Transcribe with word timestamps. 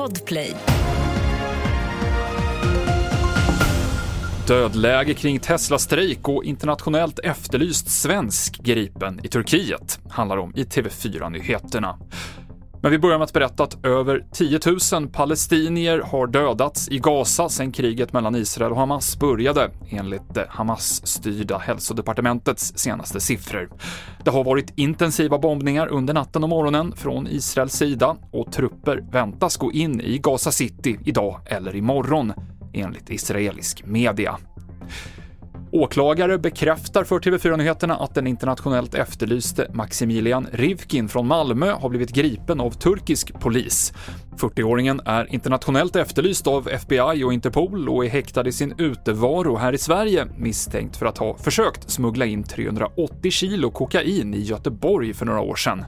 Podplay. 0.00 0.54
Dödläge 4.48 5.14
kring 5.14 5.40
Tesla-strejk 5.40 6.28
och 6.28 6.44
internationellt 6.44 7.18
efterlyst 7.18 7.90
svensk 7.90 8.56
gripen 8.62 9.20
i 9.24 9.28
Turkiet 9.28 9.98
handlar 10.10 10.36
om 10.36 10.52
i 10.56 10.64
TV4-nyheterna. 10.64 11.98
Men 12.82 12.92
vi 12.92 12.98
börjar 12.98 13.18
med 13.18 13.24
att 13.24 13.32
berätta 13.32 13.62
att 13.62 13.84
över 13.86 14.24
10 14.32 14.60
000 14.92 15.08
palestinier 15.08 15.98
har 15.98 16.26
dödats 16.26 16.88
i 16.88 16.98
Gaza 16.98 17.48
sedan 17.48 17.72
kriget 17.72 18.12
mellan 18.12 18.34
Israel 18.34 18.72
och 18.72 18.78
Hamas 18.78 19.18
började, 19.18 19.70
enligt 19.90 20.34
det 20.34 20.46
Hamas-styrda 20.48 21.58
hälsodepartementets 21.58 22.72
senaste 22.78 23.20
siffror. 23.20 23.70
Det 24.24 24.30
har 24.30 24.44
varit 24.44 24.72
intensiva 24.76 25.38
bombningar 25.38 25.86
under 25.88 26.14
natten 26.14 26.42
och 26.42 26.48
morgonen 26.48 26.92
från 26.96 27.26
Israels 27.26 27.72
sida 27.72 28.16
och 28.32 28.52
trupper 28.52 29.04
väntas 29.12 29.56
gå 29.56 29.72
in 29.72 30.00
i 30.00 30.18
Gaza 30.18 30.52
City 30.52 30.98
idag 31.04 31.40
eller 31.46 31.76
imorgon, 31.76 32.32
enligt 32.72 33.10
israelisk 33.10 33.86
media. 33.86 34.38
Åklagare 35.72 36.38
bekräftar 36.38 37.04
för 37.04 37.18
TV4 37.18 37.56
Nyheterna 37.56 37.96
att 37.96 38.14
den 38.14 38.26
internationellt 38.26 38.94
efterlyste 38.94 39.66
Maximilian 39.72 40.46
Rivkin 40.52 41.08
från 41.08 41.26
Malmö 41.26 41.72
har 41.72 41.88
blivit 41.88 42.10
gripen 42.10 42.60
av 42.60 42.70
turkisk 42.70 43.40
polis. 43.40 43.92
40-åringen 44.40 45.00
är 45.04 45.34
internationellt 45.34 45.96
efterlyst 45.96 46.46
av 46.46 46.68
FBI 46.68 47.24
och 47.24 47.32
Interpol 47.32 47.88
och 47.88 48.04
är 48.04 48.08
häktad 48.08 48.48
i 48.48 48.52
sin 48.52 48.74
utevaro 48.78 49.56
här 49.56 49.72
i 49.72 49.78
Sverige 49.78 50.26
misstänkt 50.36 50.96
för 50.96 51.06
att 51.06 51.18
ha 51.18 51.36
försökt 51.36 51.90
smuggla 51.90 52.26
in 52.26 52.44
380 52.44 53.30
kilo 53.30 53.70
kokain 53.70 54.34
i 54.34 54.40
Göteborg 54.40 55.14
för 55.14 55.26
några 55.26 55.40
år 55.40 55.56
sedan. 55.56 55.84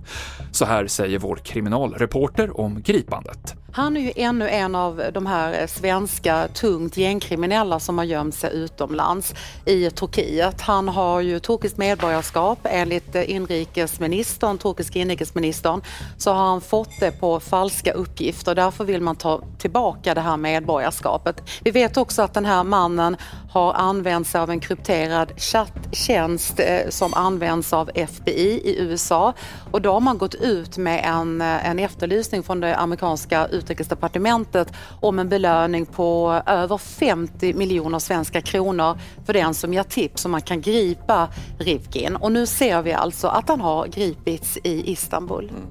Så 0.53 0.65
här 0.65 0.87
säger 0.87 1.19
vår 1.19 1.37
kriminalreporter 1.37 2.61
om 2.61 2.83
gripandet. 2.83 3.55
Han 3.75 3.97
är 3.97 4.01
ju 4.01 4.13
ännu 4.17 4.49
en 4.49 4.75
av 4.75 5.03
de 5.15 5.27
här 5.27 5.67
svenska 5.67 6.49
tungt 6.49 6.97
gängkriminella 6.97 7.81
som 7.81 7.99
har 7.99 8.05
gömt 8.05 8.35
sig 8.35 8.55
utomlands 8.55 9.35
i 9.65 9.91
Turkiet. 9.91 10.61
Han 10.61 10.89
har 10.89 11.21
ju 11.21 11.39
turkiskt 11.39 11.79
medborgarskap 11.79 12.59
enligt 12.65 13.15
inrikesministern, 13.15 14.59
turkiska 14.59 14.99
inrikesministern, 14.99 15.83
så 16.19 16.33
har 16.33 16.45
han 16.47 16.61
fått 16.61 17.01
det 17.01 17.21
på 17.21 17.41
falska 17.41 17.93
uppgifter. 17.93 18.42
Därför 18.45 18.85
vill 18.85 19.01
man 19.01 19.17
ta 19.17 19.43
tillbaka 19.59 20.15
det 20.15 20.21
här 20.21 20.37
medborgarskapet. 20.37 21.43
Vi 21.65 21.71
vet 21.71 21.97
också 21.97 22.23
att 22.23 22.35
den 22.35 22.45
här 22.45 22.65
mannen 22.65 23.17
har 23.51 23.73
använt 23.73 24.27
sig 24.27 24.41
av 24.41 24.51
en 24.51 24.61
krypterad 24.61 25.33
chatttjänst 25.41 26.61
eh, 26.61 26.89
som 26.89 27.15
används 27.15 27.73
av 27.73 27.91
FBI 27.95 28.61
i 28.65 28.81
USA 28.81 29.35
och 29.71 29.83
då 29.83 29.93
har 29.93 30.01
man 30.01 30.19
gått 30.19 30.35
ut 30.35 30.79
med 30.79 31.05
en, 31.05 31.41
eh, 31.41 31.71
en 31.71 31.79
efterlysning 31.79 32.43
från 32.43 32.61
det 32.61 32.77
amerikanska 32.77 33.47
utrikesdepartementet 33.47 34.73
om 35.01 35.19
en 35.19 35.29
belöning 35.29 35.87
på 35.87 36.43
över 36.47 36.79
50 36.79 37.55
miljoner 37.55 37.99
svenska 37.99 38.41
kronor 38.41 38.99
för 39.27 39.33
den 39.33 39.55
som 39.55 39.75
ger 39.75 39.83
tips 39.83 40.25
om 40.25 40.31
man 40.31 40.43
kan 40.43 40.61
gripa 40.61 41.29
Rivkin. 41.59 42.17
Och 42.17 42.33
nu 42.33 42.47
ser 42.47 42.83
vi 42.83 42.93
alltså 42.93 43.29
att 43.29 43.49
han 43.49 43.61
har 43.61 43.87
gripits 43.87 44.59
i 44.65 44.93
Istanbul. 44.93 45.49
Mm. 45.51 45.63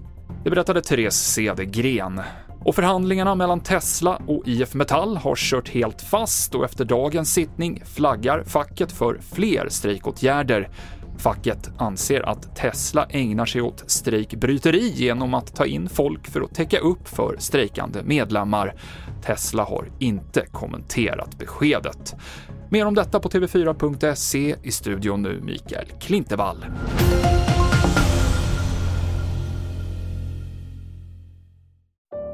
Det 0.44 0.50
berättade 0.50 0.82
Therese 0.82 1.34
Cedergren. 1.34 2.22
Och 2.66 2.76
förhandlingarna 2.76 3.36
mellan 3.36 3.60
Tesla 3.60 4.22
och 4.28 4.48
IF 4.48 4.74
Metall 4.74 5.18
har 5.18 5.36
kört 5.36 5.70
helt 5.70 6.02
fast 6.02 6.56
och 6.56 6.66
efter 6.66 6.86
dagens 6.86 7.34
sittning 7.34 7.82
flaggar 7.86 8.44
facket 8.44 8.92
för 8.92 9.20
fler 9.34 9.70
strejkåtgärder. 9.70 10.70
Facket 11.18 11.72
anser 11.78 12.30
att 12.30 12.56
Tesla 12.56 13.06
ägnar 13.10 13.46
sig 13.46 13.62
åt 13.62 13.84
strejkbryteri 13.88 14.92
genom 14.96 15.34
att 15.34 15.56
ta 15.56 15.66
in 15.66 15.90
folk 15.90 16.28
för 16.28 16.42
att 16.42 16.56
täcka 16.56 16.80
upp 16.80 17.08
för 17.08 17.36
strejkande 17.40 18.00
medlemmar. 18.04 18.76
Tesla 19.24 19.64
har 19.64 19.92
inte 20.00 20.46
kommenterat 20.52 21.38
beskedet. 21.38 22.16
Mer 22.70 22.86
om 22.86 22.96
detta 22.96 23.20
på 23.20 23.30
tv4.se. 23.30 24.56
I 24.64 24.72
studion 24.72 25.22
nu 25.22 25.42
Mikael 25.42 25.88
Klintevall. 26.00 26.66